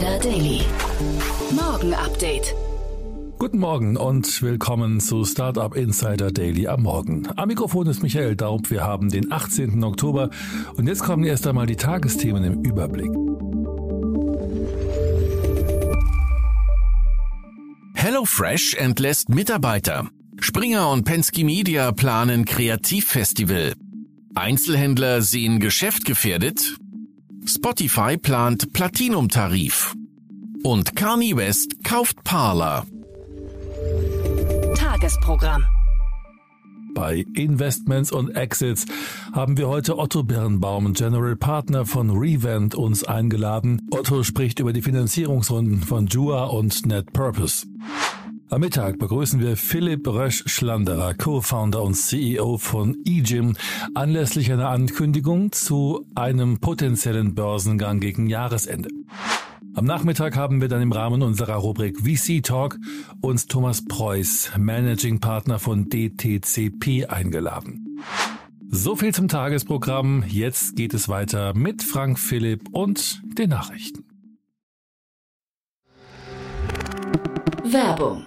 Insider 0.00 0.18
Daily. 0.18 0.60
Morgen 1.50 1.92
Update. 1.92 2.54
Guten 3.38 3.58
Morgen 3.58 3.98
und 3.98 4.40
willkommen 4.40 4.98
zu 4.98 5.26
Startup 5.26 5.76
Insider 5.76 6.30
Daily 6.30 6.68
am 6.68 6.84
Morgen. 6.84 7.28
Am 7.36 7.48
Mikrofon 7.48 7.86
ist 7.86 8.02
Michael 8.02 8.34
Daub. 8.34 8.70
Wir 8.70 8.82
haben 8.82 9.10
den 9.10 9.30
18. 9.30 9.84
Oktober 9.84 10.30
und 10.76 10.86
jetzt 10.86 11.02
kommen 11.02 11.24
erst 11.24 11.46
einmal 11.46 11.66
die 11.66 11.76
Tagesthemen 11.76 12.44
im 12.44 12.62
Überblick. 12.64 13.10
HelloFresh 17.92 18.76
entlässt 18.76 19.28
Mitarbeiter. 19.28 20.08
Springer 20.38 20.88
und 20.88 21.04
Penske 21.04 21.44
Media 21.44 21.92
planen 21.92 22.46
Kreativfestival. 22.46 23.74
Einzelhändler 24.34 25.20
sehen 25.20 25.60
Geschäft 25.60 26.06
gefährdet. 26.06 26.79
Spotify 27.50 28.16
plant 28.16 28.72
Platinum-Tarif. 28.72 29.96
Und 30.62 30.94
Kanye 30.94 31.34
West 31.34 31.82
kauft 31.82 32.22
Parler. 32.22 32.86
Tagesprogramm. 34.76 35.64
Bei 36.94 37.24
Investments 37.34 38.12
und 38.12 38.30
Exits 38.36 38.86
haben 39.32 39.56
wir 39.56 39.68
heute 39.68 39.98
Otto 39.98 40.22
Birnbaum, 40.22 40.92
General 40.92 41.34
Partner 41.34 41.86
von 41.86 42.10
Revent, 42.10 42.76
uns 42.76 43.02
eingeladen. 43.02 43.82
Otto 43.90 44.22
spricht 44.22 44.60
über 44.60 44.72
die 44.72 44.82
Finanzierungsrunden 44.82 45.82
von 45.82 46.06
Jua 46.06 46.44
und 46.44 46.86
Net 46.86 47.12
Purpose. 47.12 47.66
Am 48.50 48.62
Mittag 48.62 48.98
begrüßen 48.98 49.38
wir 49.38 49.56
Philipp 49.56 50.08
Rösch-Schlanderer, 50.08 51.14
Co-Founder 51.14 51.84
und 51.84 51.94
CEO 51.94 52.58
von 52.58 52.96
eGym, 53.04 53.54
anlässlich 53.94 54.50
einer 54.50 54.70
Ankündigung 54.70 55.52
zu 55.52 56.04
einem 56.16 56.58
potenziellen 56.58 57.36
Börsengang 57.36 58.00
gegen 58.00 58.26
Jahresende. 58.26 58.90
Am 59.74 59.84
Nachmittag 59.84 60.36
haben 60.36 60.60
wir 60.60 60.66
dann 60.66 60.82
im 60.82 60.90
Rahmen 60.90 61.22
unserer 61.22 61.54
Rubrik 61.54 62.00
VC 62.00 62.42
Talk 62.42 62.76
uns 63.20 63.46
Thomas 63.46 63.84
Preuß, 63.86 64.50
Managing 64.58 65.20
Partner 65.20 65.60
von 65.60 65.88
DTCP, 65.88 67.06
eingeladen. 67.06 68.00
So 68.68 68.96
viel 68.96 69.14
zum 69.14 69.28
Tagesprogramm. 69.28 70.24
Jetzt 70.26 70.74
geht 70.74 70.92
es 70.92 71.08
weiter 71.08 71.54
mit 71.54 71.84
Frank 71.84 72.18
Philipp 72.18 72.68
und 72.72 73.22
den 73.38 73.50
Nachrichten. 73.50 74.04
Werbung. 77.62 78.26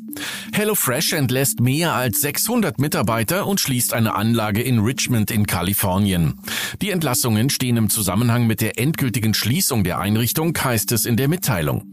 HelloFresh 0.53 1.13
entlässt 1.13 1.59
mehr 1.59 1.93
als 1.93 2.21
600 2.21 2.79
Mitarbeiter 2.79 3.47
und 3.47 3.59
schließt 3.59 3.93
eine 3.93 4.15
Anlage 4.15 4.61
in 4.61 4.79
Richmond 4.79 5.31
in 5.31 5.47
Kalifornien. 5.47 6.39
Die 6.81 6.89
Entlassungen 6.89 7.49
stehen 7.49 7.77
im 7.77 7.89
Zusammenhang 7.89 8.47
mit 8.47 8.61
der 8.61 8.77
endgültigen 8.79 9.33
Schließung 9.33 9.83
der 9.83 9.99
Einrichtung, 9.99 10.57
heißt 10.61 10.91
es 10.91 11.05
in 11.05 11.15
der 11.15 11.27
Mitteilung. 11.27 11.85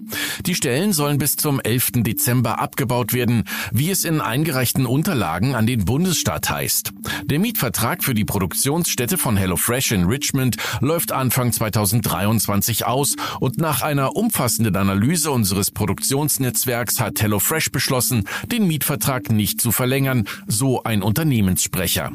Die 0.46 0.54
Stellen 0.54 0.92
sollen 0.92 1.18
bis 1.18 1.36
zum 1.36 1.60
11. 1.60 2.02
Dezember 2.02 2.58
abgebaut 2.58 3.12
werden, 3.12 3.44
wie 3.72 3.90
es 3.90 4.04
in 4.04 4.20
eingereichten 4.20 4.86
Unterlagen 4.86 5.54
an 5.54 5.66
den 5.66 5.84
Bundesstaat 5.84 6.50
heißt. 6.50 6.92
Der 7.24 7.38
Mietvertrag 7.38 8.02
für 8.02 8.14
die 8.14 8.24
Produktionsstätte 8.24 9.18
von 9.18 9.36
HelloFresh 9.36 9.92
in 9.92 10.04
Richmond 10.04 10.56
läuft 10.80 11.12
Anfang 11.12 11.52
2023 11.52 12.86
aus 12.86 13.16
und 13.40 13.58
nach 13.58 13.82
einer 13.82 14.16
umfassenden 14.16 14.76
Analyse 14.76 15.30
unseres 15.30 15.70
Produktionsnetzwerks 15.70 17.00
hat 17.00 17.20
HelloFresh 17.20 17.70
beschlossen, 17.70 18.07
den 18.50 18.66
Mietvertrag 18.66 19.30
nicht 19.30 19.60
zu 19.60 19.72
verlängern, 19.72 20.26
so 20.46 20.82
ein 20.82 21.02
Unternehmenssprecher. 21.02 22.12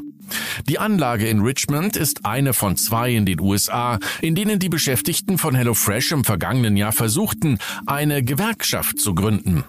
Die 0.67 0.79
Anlage 0.79 1.27
in 1.27 1.41
Richmond 1.41 1.95
ist 1.97 2.25
eine 2.25 2.53
von 2.53 2.77
zwei 2.77 3.13
in 3.13 3.25
den 3.25 3.39
USA, 3.39 3.99
in 4.21 4.35
denen 4.35 4.59
die 4.59 4.69
Beschäftigten 4.69 5.37
von 5.37 5.55
HelloFresh 5.55 6.11
im 6.11 6.23
vergangenen 6.23 6.77
Jahr 6.77 6.91
versuchten, 6.91 7.57
eine 7.85 8.23
Gewerkschaft 8.23 8.99
zu 8.99 9.15
gründen. 9.15 9.63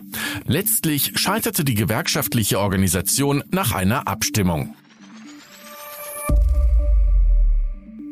Letztlich 0.46 1.12
scheiterte 1.16 1.64
die 1.64 1.74
gewerkschaftliche 1.74 2.58
Organisation 2.58 3.42
nach 3.50 3.72
einer 3.72 4.06
Abstimmung. 4.08 4.74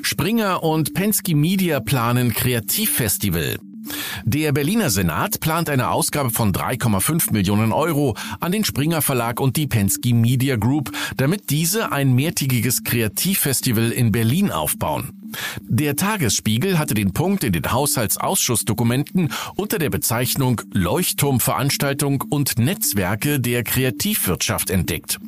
Springer 0.03 0.63
und 0.63 0.95
Penske 0.95 1.35
Media 1.35 1.81
planen 1.81 2.35
Kreativfestival. 2.35 3.59
Der 4.25 4.53
Berliner 4.53 4.91
Senat 4.91 5.41
plant 5.41 5.69
eine 5.69 5.91
Ausgabe 5.91 6.31
von 6.31 6.53
3,5 6.53 7.33
Millionen 7.33 7.73
Euro 7.73 8.17
an 8.41 8.53
den 8.53 8.65
Springer 8.65 9.03
Verlag 9.03 9.41
und 9.41 9.57
die 9.57 9.67
Penske 9.67 10.15
Media 10.15 10.57
Group, 10.57 10.93
damit 11.17 11.51
diese 11.51 11.93
ein 11.93 12.15
mehrtägiges 12.15 12.85
Kreativfestival 12.85 13.91
in 13.91 14.13
Berlin 14.13 14.51
aufbauen. 14.51 15.22
Der 15.61 15.97
Tagesspiegel 15.97 16.79
hatte 16.79 16.95
den 16.95 17.13
Punkt 17.13 17.45
in 17.45 17.53
den 17.53 17.73
Haushaltsausschussdokumenten 17.73 19.33
unter 19.57 19.79
der 19.79 19.91
Bezeichnung 19.91 20.61
Leuchtturmveranstaltung 20.73 22.23
und 22.31 22.59
Netzwerke 22.59 23.41
der 23.41 23.65
Kreativwirtschaft 23.65 24.71
entdeckt. 24.71 25.19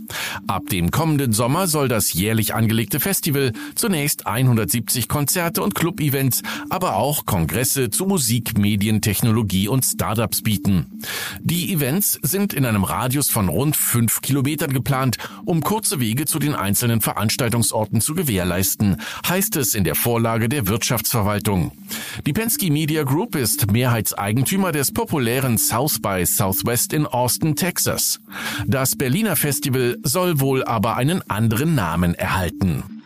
Ab 0.46 0.68
dem 0.70 0.90
kommenden 0.90 1.32
Sommer 1.32 1.66
soll 1.66 1.88
das 1.88 2.12
jährlich 2.12 2.54
angelegte 2.54 3.00
Festival 3.00 3.52
zunächst 3.74 4.26
170 4.26 5.08
Konzerte 5.08 5.62
und 5.62 5.74
Club-Events, 5.74 6.42
aber 6.70 6.96
auch 6.96 7.26
Kongresse 7.26 7.90
zu 7.90 8.06
Musik, 8.06 8.58
Medien, 8.58 9.00
Technologie 9.00 9.68
und 9.68 9.84
Startups 9.84 10.42
bieten. 10.42 11.00
Die 11.40 11.72
Events 11.72 12.18
sind 12.22 12.52
in 12.52 12.64
einem 12.64 12.84
Radius 12.84 13.30
von 13.30 13.48
rund 13.48 13.76
fünf 13.76 14.20
Kilometern 14.20 14.72
geplant, 14.72 15.18
um 15.44 15.62
kurze 15.62 16.00
Wege 16.00 16.26
zu 16.26 16.38
den 16.38 16.54
einzelnen 16.54 17.00
Veranstaltungsorten 17.00 18.00
zu 18.00 18.14
gewährleisten, 18.14 19.00
heißt 19.26 19.56
es 19.56 19.74
in 19.74 19.84
der 19.84 19.93
Vorlage 19.94 20.48
der 20.48 20.66
Wirtschaftsverwaltung. 20.66 21.72
Die 22.26 22.32
Penske 22.32 22.70
Media 22.70 23.02
Group 23.02 23.36
ist 23.36 23.70
Mehrheitseigentümer 23.70 24.72
des 24.72 24.92
populären 24.92 25.58
South 25.58 26.00
by 26.00 26.24
Southwest 26.24 26.92
in 26.92 27.06
Austin, 27.06 27.56
Texas. 27.56 28.20
Das 28.66 28.96
Berliner 28.96 29.36
Festival 29.36 29.98
soll 30.02 30.40
wohl 30.40 30.64
aber 30.64 30.96
einen 30.96 31.22
anderen 31.30 31.74
Namen 31.74 32.14
erhalten. 32.14 33.02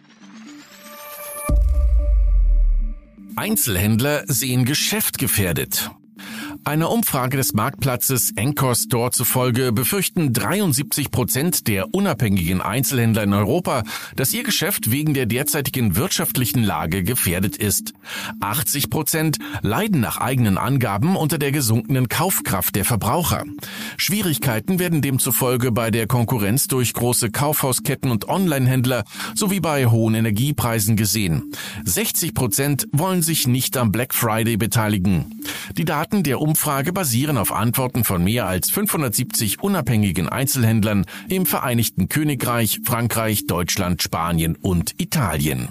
Einzelhändler 3.36 4.24
sehen 4.26 4.64
Geschäft 4.64 5.18
gefährdet. 5.18 5.90
Einer 6.64 6.90
Umfrage 6.90 7.38
des 7.38 7.54
Marktplatzes 7.54 8.34
Anchor 8.36 8.74
Store 8.74 9.10
zufolge 9.10 9.72
befürchten 9.72 10.32
73 10.34 11.10
Prozent 11.10 11.66
der 11.66 11.94
unabhängigen 11.94 12.60
Einzelhändler 12.60 13.22
in 13.22 13.32
Europa, 13.32 13.84
dass 14.16 14.34
ihr 14.34 14.42
Geschäft 14.42 14.90
wegen 14.90 15.14
der 15.14 15.24
derzeitigen 15.24 15.96
wirtschaftlichen 15.96 16.62
Lage 16.62 17.02
gefährdet 17.04 17.56
ist. 17.56 17.94
80 18.40 18.90
Prozent 18.90 19.38
leiden 19.62 20.00
nach 20.00 20.18
eigenen 20.18 20.58
Angaben 20.58 21.16
unter 21.16 21.38
der 21.38 21.52
gesunkenen 21.52 22.08
Kaufkraft 22.08 22.76
der 22.76 22.84
Verbraucher. 22.84 23.44
Schwierigkeiten 23.96 24.78
werden 24.78 25.00
demzufolge 25.00 25.72
bei 25.72 25.90
der 25.90 26.06
Konkurrenz 26.06 26.68
durch 26.68 26.92
große 26.92 27.30
Kaufhausketten 27.30 28.10
und 28.10 28.28
Onlinehändler 28.28 29.04
sowie 29.34 29.60
bei 29.60 29.86
hohen 29.86 30.14
Energiepreisen 30.14 30.96
gesehen. 30.96 31.52
60 31.84 32.34
Prozent 32.34 32.88
wollen 32.92 33.22
sich 33.22 33.46
nicht 33.46 33.76
am 33.76 33.90
Black 33.90 34.14
Friday 34.14 34.58
beteiligen. 34.58 35.40
Die 35.76 35.84
Daten 35.84 36.22
der 36.22 36.40
Umfrage 36.40 36.57
basieren 36.92 37.38
auf 37.38 37.52
Antworten 37.52 38.04
von 38.04 38.22
mehr 38.24 38.46
als 38.46 38.70
570 38.70 39.62
unabhängigen 39.62 40.28
Einzelhändlern 40.28 41.06
im 41.28 41.46
Vereinigten 41.46 42.08
Königreich, 42.08 42.80
Frankreich, 42.84 43.46
Deutschland, 43.46 44.02
Spanien 44.02 44.56
und 44.56 45.00
Italien. 45.00 45.68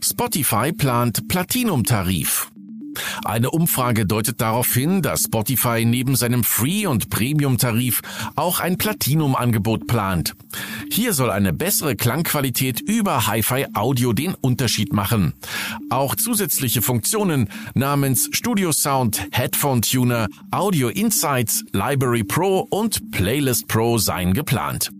Spotify 0.00 0.72
plant 0.72 1.28
Platinum-Tarif. 1.28 2.53
Eine 3.24 3.50
Umfrage 3.50 4.06
deutet 4.06 4.40
darauf 4.40 4.72
hin, 4.72 5.02
dass 5.02 5.24
Spotify 5.24 5.84
neben 5.84 6.16
seinem 6.16 6.44
Free- 6.44 6.86
und 6.86 7.10
Premium-Tarif 7.10 8.02
auch 8.36 8.60
ein 8.60 8.78
Platinum-Angebot 8.78 9.86
plant. 9.86 10.34
Hier 10.90 11.12
soll 11.12 11.30
eine 11.30 11.52
bessere 11.52 11.96
Klangqualität 11.96 12.80
über 12.80 13.26
Hi-Fi 13.26 13.66
Audio 13.74 14.12
den 14.12 14.34
Unterschied 14.34 14.92
machen. 14.92 15.34
Auch 15.90 16.14
zusätzliche 16.14 16.82
Funktionen 16.82 17.48
namens 17.74 18.28
Studio 18.32 18.72
Sound, 18.72 19.26
Headphone 19.32 19.82
Tuner, 19.82 20.28
Audio 20.50 20.88
Insights, 20.88 21.64
Library 21.72 22.24
Pro 22.24 22.60
und 22.60 23.10
Playlist 23.10 23.68
Pro 23.68 23.98
seien 23.98 24.34
geplant. 24.34 24.90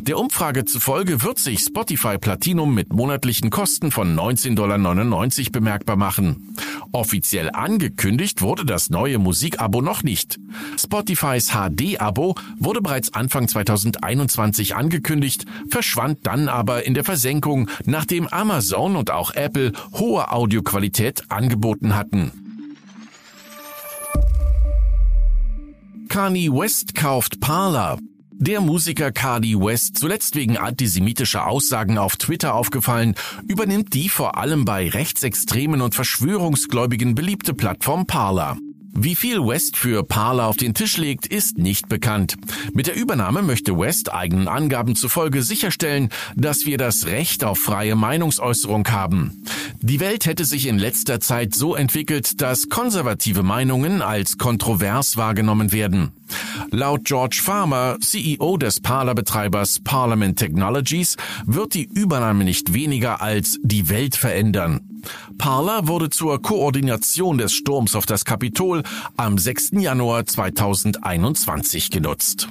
Der 0.00 0.18
Umfrage 0.18 0.64
zufolge 0.64 1.22
wird 1.22 1.38
sich 1.38 1.60
Spotify 1.60 2.18
Platinum 2.18 2.74
mit 2.74 2.92
monatlichen 2.92 3.50
Kosten 3.50 3.90
von 3.90 4.16
19,99 4.16 4.54
Dollar 4.54 5.52
bemerkbar 5.52 5.96
machen. 5.96 6.56
Offiziell 6.92 7.50
angekündigt 7.52 8.42
wurde 8.42 8.64
das 8.64 8.90
neue 8.90 9.18
Musikabo 9.18 9.80
noch 9.80 10.02
nicht. 10.02 10.38
Spotifys 10.78 11.52
HD-Abo 11.52 12.34
wurde 12.58 12.82
bereits 12.82 13.14
Anfang 13.14 13.48
2021 13.48 14.74
angekündigt, 14.76 15.46
verschwand 15.70 16.26
dann 16.26 16.48
aber 16.48 16.84
in 16.84 16.94
der 16.94 17.04
Versenkung, 17.04 17.68
nachdem 17.84 18.26
Amazon 18.26 18.96
und 18.96 19.10
auch 19.10 19.34
Apple 19.34 19.72
hohe 19.94 20.30
Audioqualität 20.30 21.30
angeboten 21.30 21.94
hatten. 21.94 22.32
Kanye 26.08 26.52
West 26.52 26.94
kauft 26.94 27.40
Parler. 27.40 27.98
Der 28.44 28.60
Musiker 28.60 29.12
Cardi 29.12 29.56
West, 29.56 29.98
zuletzt 29.98 30.34
wegen 30.34 30.56
antisemitischer 30.56 31.46
Aussagen 31.46 31.96
auf 31.96 32.16
Twitter 32.16 32.56
aufgefallen, 32.56 33.14
übernimmt 33.46 33.94
die 33.94 34.08
vor 34.08 34.36
allem 34.36 34.64
bei 34.64 34.88
Rechtsextremen 34.88 35.80
und 35.80 35.94
Verschwörungsgläubigen 35.94 37.14
beliebte 37.14 37.54
Plattform 37.54 38.04
Parler. 38.04 38.58
Wie 38.94 39.14
viel 39.14 39.40
West 39.40 39.78
für 39.78 40.04
Parler 40.04 40.46
auf 40.46 40.58
den 40.58 40.74
Tisch 40.74 40.98
legt, 40.98 41.26
ist 41.26 41.56
nicht 41.56 41.88
bekannt. 41.88 42.36
Mit 42.74 42.86
der 42.86 42.94
Übernahme 42.94 43.42
möchte 43.42 43.78
West 43.78 44.12
eigenen 44.12 44.48
Angaben 44.48 44.96
zufolge 44.96 45.42
sicherstellen, 45.42 46.10
dass 46.36 46.66
wir 46.66 46.76
das 46.76 47.06
Recht 47.06 47.42
auf 47.42 47.58
freie 47.58 47.96
Meinungsäußerung 47.96 48.86
haben. 48.88 49.44
Die 49.80 49.98
Welt 49.98 50.26
hätte 50.26 50.44
sich 50.44 50.66
in 50.66 50.78
letzter 50.78 51.20
Zeit 51.20 51.54
so 51.54 51.74
entwickelt, 51.74 52.42
dass 52.42 52.68
konservative 52.68 53.42
Meinungen 53.42 54.02
als 54.02 54.36
kontrovers 54.36 55.16
wahrgenommen 55.16 55.72
werden. 55.72 56.12
Laut 56.70 57.04
George 57.04 57.40
Farmer, 57.42 57.96
CEO 58.00 58.58
des 58.58 58.80
Parler-Betreibers 58.80 59.80
Parliament 59.82 60.38
Technologies, 60.38 61.16
wird 61.46 61.74
die 61.74 61.84
Übernahme 61.84 62.44
nicht 62.44 62.74
weniger 62.74 63.22
als 63.22 63.58
die 63.62 63.88
Welt 63.88 64.16
verändern. 64.16 64.91
Parler 65.38 65.88
wurde 65.88 66.10
zur 66.10 66.40
Koordination 66.40 67.38
des 67.38 67.52
Sturms 67.52 67.94
auf 67.94 68.06
das 68.06 68.24
Kapitol 68.24 68.82
am 69.16 69.38
6. 69.38 69.72
Januar 69.78 70.26
2021 70.26 71.90
genutzt. 71.90 72.48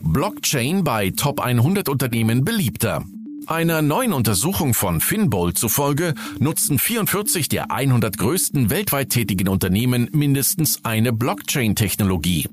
Blockchain 0.00 0.84
bei 0.84 1.10
Top 1.10 1.40
100 1.40 1.88
Unternehmen 1.88 2.44
beliebter. 2.44 3.04
Einer 3.46 3.80
neuen 3.80 4.12
Untersuchung 4.12 4.74
von 4.74 5.00
Finbold 5.00 5.56
zufolge 5.56 6.14
nutzen 6.40 6.78
44 6.78 7.48
der 7.48 7.70
100 7.70 8.18
größten 8.18 8.70
weltweit 8.70 9.10
tätigen 9.10 9.48
Unternehmen 9.48 10.08
mindestens 10.12 10.84
eine 10.84 11.12
Blockchain-Technologie. 11.12 12.48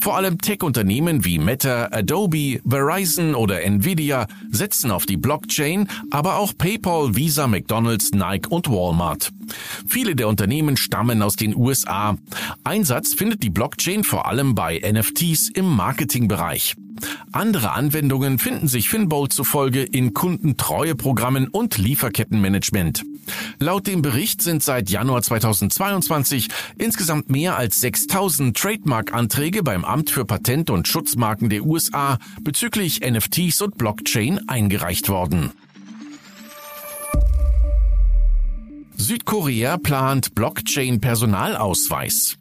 Vor 0.00 0.16
allem 0.16 0.38
Tech-Unternehmen 0.40 1.24
wie 1.24 1.38
Meta, 1.38 1.88
Adobe, 1.90 2.60
Verizon 2.64 3.34
oder 3.34 3.62
Nvidia 3.62 4.26
setzen 4.50 4.90
auf 4.90 5.06
die 5.06 5.16
Blockchain, 5.16 5.88
aber 6.10 6.36
auch 6.36 6.52
PayPal, 6.56 7.16
Visa, 7.16 7.46
McDonald's, 7.46 8.12
Nike 8.12 8.48
und 8.50 8.68
Walmart. 8.68 9.32
Viele 9.86 10.16
der 10.16 10.28
Unternehmen 10.28 10.76
stammen 10.76 11.22
aus 11.22 11.36
den 11.36 11.56
USA. 11.56 12.16
Einsatz 12.64 13.14
findet 13.14 13.42
die 13.42 13.50
Blockchain 13.50 14.04
vor 14.04 14.26
allem 14.26 14.54
bei 14.54 14.80
NFTs 14.80 15.50
im 15.50 15.66
Marketingbereich. 15.66 16.76
Andere 17.32 17.72
Anwendungen 17.72 18.38
finden 18.38 18.68
sich 18.68 18.88
Finbold 18.88 19.32
zufolge 19.32 19.82
in 19.82 20.14
Kundentreueprogrammen 20.14 21.48
und 21.48 21.78
Lieferkettenmanagement. 21.78 23.04
Laut 23.58 23.86
dem 23.86 24.02
Bericht 24.02 24.42
sind 24.42 24.62
seit 24.62 24.90
Januar 24.90 25.22
2022 25.22 26.48
insgesamt 26.78 27.30
mehr 27.30 27.56
als 27.56 27.80
6000 27.80 28.56
Trademark-Anträge 28.56 29.62
beim 29.62 29.84
Amt 29.84 30.10
für 30.10 30.24
Patent- 30.24 30.70
und 30.70 30.88
Schutzmarken 30.88 31.48
der 31.48 31.64
USA 31.64 32.18
bezüglich 32.42 33.00
NFTs 33.00 33.62
und 33.62 33.78
Blockchain 33.78 34.48
eingereicht 34.48 35.08
worden. 35.08 35.52
Südkorea 38.96 39.76
plant 39.76 40.34
Blockchain-Personalausweis. 40.34 42.38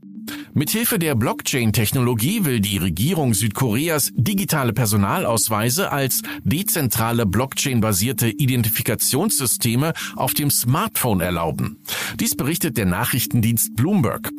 Mithilfe 0.58 0.98
der 1.00 1.16
Blockchain-Technologie 1.16 2.46
will 2.46 2.62
die 2.62 2.78
Regierung 2.78 3.34
Südkoreas 3.34 4.12
digitale 4.16 4.72
Personalausweise 4.72 5.92
als 5.92 6.22
dezentrale 6.46 7.26
Blockchain-basierte 7.26 8.30
Identifikationssysteme 8.30 9.92
auf 10.16 10.34
dem 10.34 10.50
Smartphone 10.50 11.20
erlauben. 11.20 11.84
Dies 12.22 12.38
berichtet 12.38 12.78
der 12.78 12.86
Nachrichtendienst 12.86 13.76
Bloomberg. 13.76 14.32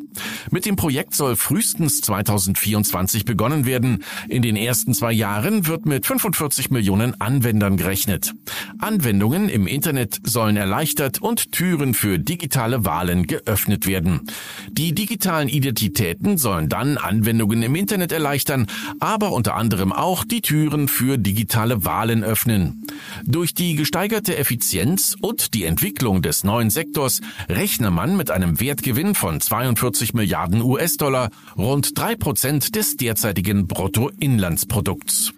Mit 0.51 0.67
dem 0.67 0.77
Projekt 0.77 1.15
soll 1.15 1.37
frühestens 1.37 2.01
2024 2.01 3.25
begonnen 3.25 3.67
werden. 3.67 4.05
In 4.29 4.43
den 4.43 4.57
ersten 4.57 4.95
zwei 4.95 5.13
Jahren 5.13 5.67
wird 5.67 5.87
mit 5.87 6.07
45 6.07 6.71
Millionen 6.71 7.21
Anwendern 7.21 7.77
gerechnet. 7.77 8.33
Anwendungen 8.79 9.49
im 9.49 9.67
Internet 9.67 10.21
sollen 10.25 10.57
erleichtert 10.57 11.21
und 11.21 11.53
Türen 11.53 11.95
für 11.95 12.19
digitale 12.19 12.85
Wahlen 12.85 13.27
geöffnet 13.27 13.87
werden. 13.87 14.23
Die 14.71 14.95
digitalen 14.95 15.49
Identitäten 15.49 16.39
sollen 16.39 16.69
dann 16.69 16.99
Anwendungen 16.99 17.63
im 17.63 17.75
Internet 17.75 18.13
erleichtern, 18.13 18.67
aber 19.01 19.33
unter 19.33 19.55
anderem 19.55 19.93
auch 19.93 20.25
die 20.25 20.41
Türen 20.41 20.89
für 20.89 21.19
digitale 21.19 21.85
Wahlen 21.85 22.25
öffnen. 22.25 22.86
Durch 23.25 23.55
die 23.55 23.75
gesteigerte 23.75 24.37
Effizienz 24.37 25.17
und 25.21 25.55
die 25.55 25.65
Entwicklung 25.65 26.23
des 26.23 26.45
neuen 26.45 26.71
Sektors 26.71 27.21
rechne 27.49 27.91
man 27.91 28.17
mit 28.17 28.31
einem 28.31 28.61
Wertgewinn 28.61 29.15
von 29.15 29.41
42 29.41 30.15
Milliarden 30.15 30.63
US-Dollar, 30.63 31.31
rund 31.57 31.99
drei 31.99 32.17
Prozent 32.17 32.75
des 32.75 32.97
derzeitigen 32.97 33.67
Bruttoinlandsprodukts. 33.67 35.33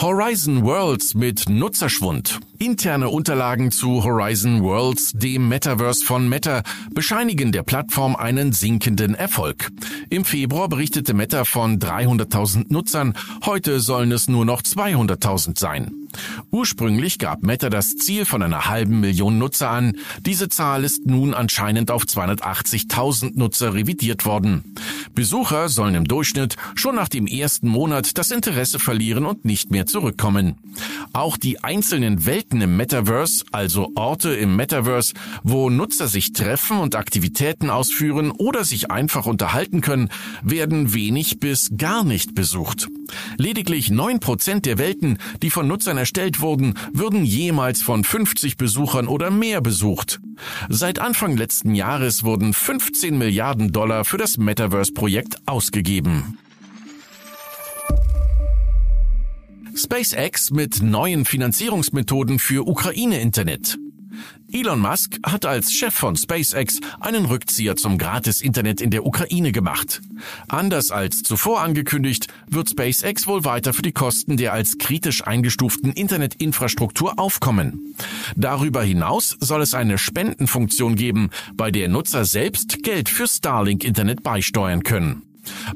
Horizon 0.00 0.64
Worlds 0.64 1.14
mit 1.14 1.48
Nutzerschwund. 1.48 2.40
Interne 2.62 3.08
Unterlagen 3.08 3.70
zu 3.70 4.04
Horizon 4.04 4.62
Worlds, 4.62 5.12
dem 5.14 5.48
Metaverse 5.48 6.04
von 6.04 6.28
Meta, 6.28 6.62
bescheinigen 6.92 7.52
der 7.52 7.62
Plattform 7.62 8.14
einen 8.14 8.52
sinkenden 8.52 9.14
Erfolg. 9.14 9.70
Im 10.10 10.26
Februar 10.26 10.68
berichtete 10.68 11.14
Meta 11.14 11.46
von 11.46 11.78
300.000 11.78 12.66
Nutzern, 12.68 13.14
heute 13.46 13.80
sollen 13.80 14.12
es 14.12 14.28
nur 14.28 14.44
noch 14.44 14.60
200.000 14.60 15.58
sein. 15.58 16.00
Ursprünglich 16.50 17.18
gab 17.18 17.42
Meta 17.42 17.70
das 17.70 17.96
Ziel 17.96 18.24
von 18.24 18.42
einer 18.42 18.66
halben 18.66 19.00
Million 19.00 19.38
Nutzer 19.38 19.70
an. 19.70 19.96
Diese 20.20 20.48
Zahl 20.48 20.84
ist 20.84 21.06
nun 21.06 21.34
anscheinend 21.34 21.90
auf 21.90 22.02
280.000 22.02 23.38
Nutzer 23.38 23.74
revidiert 23.74 24.26
worden. 24.26 24.74
Besucher 25.14 25.68
sollen 25.68 25.94
im 25.94 26.08
Durchschnitt 26.08 26.56
schon 26.74 26.96
nach 26.96 27.08
dem 27.08 27.26
ersten 27.26 27.68
Monat 27.68 28.18
das 28.18 28.30
Interesse 28.30 28.78
verlieren 28.78 29.24
und 29.24 29.44
nicht 29.44 29.70
mehr 29.70 29.86
zurückkommen. 29.86 30.58
Auch 31.12 31.36
die 31.36 31.62
einzelnen 31.62 32.26
Welten 32.26 32.49
Objekten 32.50 32.62
im 32.62 32.76
Metaverse, 32.76 33.44
also 33.52 33.92
Orte 33.94 34.30
im 34.34 34.56
Metaverse, 34.56 35.14
wo 35.44 35.70
Nutzer 35.70 36.08
sich 36.08 36.32
treffen 36.32 36.78
und 36.78 36.96
Aktivitäten 36.96 37.70
ausführen 37.70 38.32
oder 38.32 38.64
sich 38.64 38.90
einfach 38.90 39.26
unterhalten 39.26 39.80
können, 39.80 40.08
werden 40.42 40.92
wenig 40.92 41.38
bis 41.38 41.70
gar 41.76 42.02
nicht 42.02 42.34
besucht. 42.34 42.88
Lediglich 43.36 43.92
neun 43.92 44.18
Prozent 44.18 44.66
der 44.66 44.78
Welten, 44.78 45.18
die 45.42 45.50
von 45.50 45.68
Nutzern 45.68 45.96
erstellt 45.96 46.40
wurden, 46.40 46.74
würden 46.92 47.24
jemals 47.24 47.82
von 47.82 48.02
50 48.02 48.56
Besuchern 48.56 49.06
oder 49.06 49.30
mehr 49.30 49.60
besucht. 49.60 50.20
Seit 50.68 50.98
Anfang 50.98 51.36
letzten 51.36 51.76
Jahres 51.76 52.24
wurden 52.24 52.52
15 52.52 53.16
Milliarden 53.16 53.70
Dollar 53.70 54.04
für 54.04 54.18
das 54.18 54.38
Metaverse-Projekt 54.38 55.36
ausgegeben. 55.46 56.36
SpaceX 59.80 60.50
mit 60.50 60.82
neuen 60.82 61.24
Finanzierungsmethoden 61.24 62.38
für 62.38 62.68
Ukraine-Internet. 62.68 63.78
Elon 64.52 64.80
Musk 64.80 65.18
hat 65.24 65.46
als 65.46 65.72
Chef 65.72 65.94
von 65.94 66.16
SpaceX 66.16 66.80
einen 67.00 67.24
Rückzieher 67.24 67.76
zum 67.76 67.96
Gratis-Internet 67.96 68.82
in 68.82 68.90
der 68.90 69.06
Ukraine 69.06 69.52
gemacht. 69.52 70.02
Anders 70.48 70.90
als 70.90 71.22
zuvor 71.22 71.62
angekündigt, 71.62 72.26
wird 72.46 72.68
SpaceX 72.68 73.26
wohl 73.26 73.44
weiter 73.44 73.72
für 73.72 73.80
die 73.80 73.92
Kosten 73.92 74.36
der 74.36 74.52
als 74.52 74.76
kritisch 74.76 75.26
eingestuften 75.26 75.94
Internetinfrastruktur 75.94 77.18
aufkommen. 77.18 77.94
Darüber 78.36 78.82
hinaus 78.82 79.38
soll 79.40 79.62
es 79.62 79.72
eine 79.72 79.96
Spendenfunktion 79.96 80.94
geben, 80.94 81.30
bei 81.54 81.70
der 81.70 81.88
Nutzer 81.88 82.26
selbst 82.26 82.82
Geld 82.82 83.08
für 83.08 83.26
Starlink-Internet 83.26 84.22
beisteuern 84.22 84.82
können. 84.82 85.22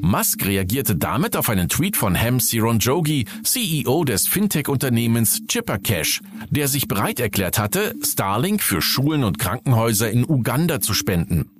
Musk 0.00 0.44
reagierte 0.44 0.96
damit 0.96 1.36
auf 1.36 1.48
einen 1.48 1.68
Tweet 1.68 1.96
von 1.96 2.18
Ham 2.18 2.40
Sironjogi, 2.40 3.26
CEO 3.42 4.04
des 4.04 4.26
Fintech-Unternehmens 4.26 5.42
Chippercash, 5.46 6.20
der 6.50 6.68
sich 6.68 6.88
bereit 6.88 7.20
erklärt 7.20 7.58
hatte, 7.58 7.94
Starlink 8.02 8.62
für 8.62 8.82
Schulen 8.82 9.24
und 9.24 9.38
Krankenhäuser 9.38 10.10
in 10.10 10.24
Uganda 10.24 10.80
zu 10.80 10.94
spenden. 10.94 11.50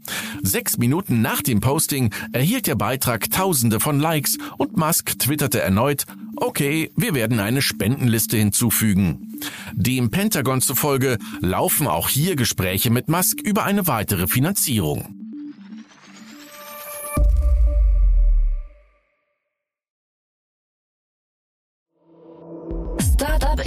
Sechs 0.42 0.78
Minuten 0.78 1.22
nach 1.22 1.42
dem 1.42 1.60
Posting 1.60 2.12
erhielt 2.32 2.66
der 2.66 2.74
Beitrag 2.74 3.30
Tausende 3.30 3.80
von 3.80 4.00
Likes 4.00 4.38
und 4.58 4.76
Musk 4.76 5.18
twitterte 5.18 5.60
erneut, 5.60 6.04
okay, 6.36 6.90
wir 6.96 7.14
werden 7.14 7.40
eine 7.40 7.62
Spendenliste 7.62 8.36
hinzufügen. 8.36 9.38
Dem 9.72 10.10
Pentagon 10.10 10.60
zufolge 10.60 11.18
laufen 11.40 11.86
auch 11.86 12.08
hier 12.08 12.36
Gespräche 12.36 12.90
mit 12.90 13.08
Musk 13.08 13.40
über 13.40 13.64
eine 13.64 13.86
weitere 13.86 14.26
Finanzierung. 14.26 15.23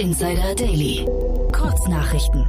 Insider 0.08 0.54
Daily. 0.54 1.04
Kurznachrichten. 1.52 2.48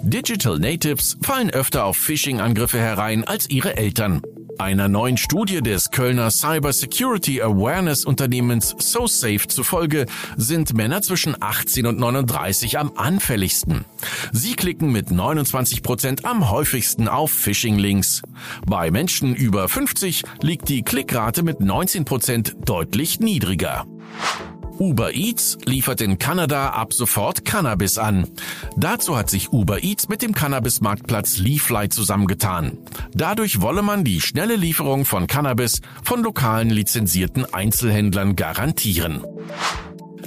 Digital 0.00 0.58
Natives 0.58 1.18
fallen 1.20 1.50
öfter 1.50 1.84
auf 1.84 1.98
Phishing-Angriffe 1.98 2.78
herein 2.78 3.24
als 3.24 3.50
ihre 3.50 3.76
Eltern. 3.76 4.22
Einer 4.56 4.88
neuen 4.88 5.18
Studie 5.18 5.60
des 5.60 5.90
Kölner 5.90 6.30
Cyber 6.30 6.72
Security 6.72 7.42
Awareness 7.42 8.06
Unternehmens 8.06 8.74
SoSafe 8.78 9.48
zufolge 9.48 10.06
sind 10.38 10.72
Männer 10.72 11.02
zwischen 11.02 11.36
18 11.38 11.84
und 11.84 11.98
39 11.98 12.78
am 12.78 12.92
anfälligsten. 12.96 13.84
Sie 14.32 14.54
klicken 14.54 14.90
mit 14.90 15.10
29 15.10 15.82
Prozent 15.82 16.24
am 16.24 16.50
häufigsten 16.50 17.06
auf 17.06 17.30
Phishing-Links. 17.32 18.22
Bei 18.66 18.90
Menschen 18.90 19.34
über 19.34 19.68
50 19.68 20.22
liegt 20.40 20.70
die 20.70 20.80
Klickrate 20.80 21.42
mit 21.42 21.60
19 21.60 22.06
Prozent 22.06 22.56
deutlich 22.64 23.20
niedriger. 23.20 23.84
Uber 24.80 25.14
Eats 25.14 25.58
liefert 25.66 26.00
in 26.00 26.16
Kanada 26.16 26.70
ab 26.70 26.94
sofort 26.94 27.44
Cannabis 27.44 27.98
an. 27.98 28.26
Dazu 28.78 29.14
hat 29.14 29.28
sich 29.28 29.52
Uber 29.52 29.84
Eats 29.84 30.08
mit 30.08 30.22
dem 30.22 30.34
Cannabis-Marktplatz 30.34 31.36
Leafly 31.36 31.90
zusammengetan. 31.90 32.78
Dadurch 33.12 33.60
wolle 33.60 33.82
man 33.82 34.04
die 34.04 34.22
schnelle 34.22 34.56
Lieferung 34.56 35.04
von 35.04 35.26
Cannabis 35.26 35.82
von 36.02 36.22
lokalen 36.22 36.70
lizenzierten 36.70 37.44
Einzelhändlern 37.52 38.36
garantieren. 38.36 39.22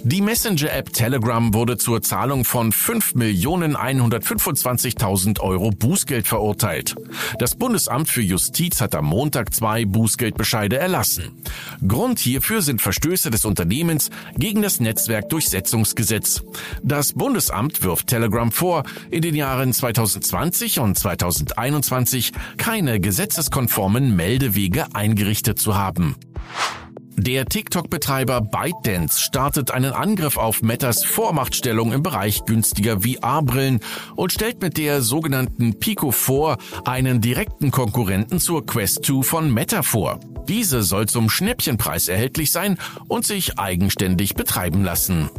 Die 0.05 0.19
Messenger-App 0.19 0.91
Telegram 0.91 1.53
wurde 1.53 1.77
zur 1.77 2.01
Zahlung 2.01 2.43
von 2.43 2.73
5.125.000 2.73 5.39
Euro 5.39 5.69
Bußgeld 5.69 6.27
verurteilt. 6.27 6.93
Das 7.39 7.55
Bundesamt 7.55 8.09
für 8.09 8.21
Justiz 8.21 8.81
hat 8.81 8.95
am 8.95 9.05
Montag 9.05 9.53
zwei 9.53 9.85
Bußgeldbescheide 9.85 10.77
erlassen. 10.77 11.41
Grund 11.87 12.19
hierfür 12.19 12.61
sind 12.61 12.81
Verstöße 12.81 13.29
des 13.29 13.45
Unternehmens 13.45 14.09
gegen 14.35 14.61
das 14.61 14.81
Netzwerkdurchsetzungsgesetz. 14.81 16.43
Das 16.83 17.13
Bundesamt 17.13 17.81
wirft 17.81 18.07
Telegram 18.07 18.51
vor, 18.51 18.83
in 19.09 19.21
den 19.21 19.35
Jahren 19.35 19.71
2020 19.71 20.79
und 20.79 20.99
2021 20.99 22.33
keine 22.57 22.99
gesetzeskonformen 22.99 24.17
Meldewege 24.17 24.87
eingerichtet 24.93 25.59
zu 25.59 25.77
haben. 25.77 26.17
Der 27.15 27.45
TikTok-Betreiber 27.45 28.41
ByteDance 28.41 29.21
startet 29.21 29.71
einen 29.71 29.93
Angriff 29.93 30.37
auf 30.37 30.61
Metas 30.61 31.05
Vormachtstellung 31.05 31.93
im 31.93 32.01
Bereich 32.01 32.45
günstiger 32.45 33.01
VR-Brillen 33.01 33.79
und 34.15 34.33
stellt 34.33 34.61
mit 34.61 34.77
der 34.77 35.01
sogenannten 35.01 35.79
Pico 35.79 36.11
4 36.11 36.57
einen 36.85 37.21
direkten 37.21 37.71
Konkurrenten 37.71 38.39
zur 38.39 38.65
Quest 38.65 39.05
2 39.05 39.23
von 39.23 39.53
Meta 39.53 39.83
vor. 39.83 40.19
Diese 40.47 40.83
soll 40.83 41.07
zum 41.07 41.29
Schnäppchenpreis 41.29 42.07
erhältlich 42.07 42.51
sein 42.51 42.77
und 43.07 43.25
sich 43.25 43.59
eigenständig 43.59 44.35
betreiben 44.35 44.83
lassen. 44.83 45.29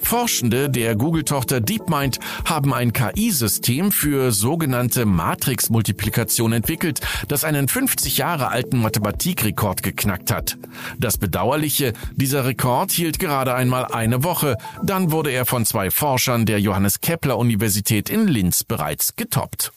Forschende 0.00 0.70
der 0.70 0.96
Google-Tochter 0.96 1.60
DeepMind 1.60 2.18
haben 2.44 2.74
ein 2.74 2.92
KI-System 2.92 3.92
für 3.92 4.32
sogenannte 4.32 5.06
Matrix-Multiplikation 5.06 6.52
entwickelt, 6.52 7.00
das 7.28 7.44
einen 7.44 7.68
50 7.68 8.18
Jahre 8.18 8.48
alten 8.48 8.78
Mathematikrekord 8.80 9.82
geknackt 9.82 10.30
hat. 10.30 10.58
Das 10.98 11.18
Bedauerliche, 11.18 11.92
dieser 12.16 12.44
Rekord 12.44 12.90
hielt 12.90 13.18
gerade 13.18 13.54
einmal 13.54 13.86
eine 13.86 14.24
Woche, 14.24 14.56
dann 14.82 15.12
wurde 15.12 15.30
er 15.30 15.46
von 15.46 15.64
zwei 15.64 15.90
Forschern 15.90 16.46
der 16.46 16.60
Johannes 16.60 17.00
Kepler 17.00 17.38
Universität 17.38 18.10
in 18.10 18.26
Linz 18.28 18.64
bereits 18.64 19.16
getoppt. 19.16 19.72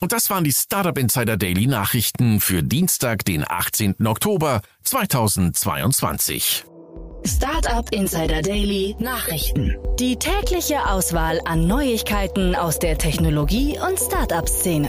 Und 0.00 0.12
das 0.12 0.30
waren 0.30 0.44
die 0.44 0.52
Startup 0.52 0.96
Insider 0.96 1.36
Daily 1.36 1.66
Nachrichten 1.66 2.40
für 2.40 2.62
Dienstag, 2.62 3.24
den 3.26 3.44
18. 3.46 4.06
Oktober 4.06 4.62
2022. 4.82 6.69
Startup 7.24 7.86
Insider 7.92 8.40
Daily 8.40 8.96
Nachrichten. 8.98 9.76
Die 9.98 10.16
tägliche 10.16 10.86
Auswahl 10.86 11.40
an 11.44 11.66
Neuigkeiten 11.66 12.54
aus 12.54 12.78
der 12.78 12.96
Technologie- 12.96 13.78
und 13.78 13.98
Startup-Szene. 13.98 14.88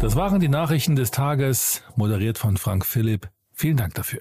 Das 0.00 0.14
waren 0.14 0.40
die 0.40 0.48
Nachrichten 0.48 0.94
des 0.94 1.10
Tages, 1.10 1.82
moderiert 1.96 2.38
von 2.38 2.56
Frank 2.56 2.86
Philipp. 2.86 3.28
Vielen 3.52 3.76
Dank 3.76 3.94
dafür. 3.94 4.20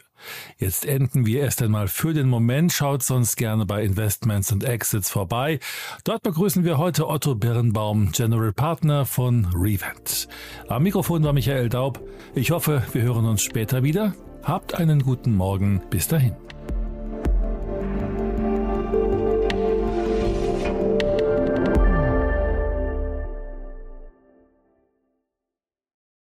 Jetzt 0.57 0.85
enden 0.85 1.25
wir 1.25 1.41
erst 1.41 1.61
einmal 1.61 1.87
für 1.87 2.13
den 2.13 2.27
Moment. 2.27 2.73
Schaut 2.73 3.03
sonst 3.03 3.37
gerne 3.37 3.65
bei 3.65 3.83
Investments 3.83 4.51
und 4.51 4.63
Exits 4.63 5.09
vorbei. 5.09 5.59
Dort 6.03 6.23
begrüßen 6.23 6.63
wir 6.63 6.77
heute 6.77 7.07
Otto 7.07 7.35
Birnbaum, 7.35 8.11
General 8.11 8.51
Partner 8.51 9.05
von 9.05 9.47
Revent. 9.55 10.27
Am 10.67 10.83
Mikrofon 10.83 11.23
war 11.23 11.33
Michael 11.33 11.69
Daub. 11.69 12.01
Ich 12.35 12.51
hoffe, 12.51 12.83
wir 12.93 13.03
hören 13.03 13.25
uns 13.25 13.41
später 13.41 13.83
wieder. 13.83 14.13
Habt 14.43 14.75
einen 14.75 15.01
guten 15.03 15.35
Morgen. 15.35 15.81
Bis 15.89 16.07
dahin. 16.07 16.35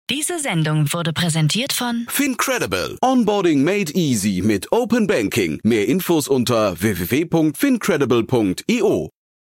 Diese 0.09 0.39
Sendung 0.39 0.91
wurde 0.93 1.11
präsentiert 1.13 1.73
von 1.73 2.05
Fincredible. 2.09 2.97
Onboarding 3.01 3.61
made 3.63 3.91
easy 3.93 4.41
mit 4.41 4.71
Open 4.71 5.05
Banking. 5.05 5.59
Mehr 5.63 5.85
Infos 5.87 6.29
unter 6.29 6.81
www.fincredible.io. 6.81 9.09